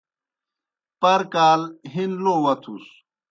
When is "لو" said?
2.23-2.35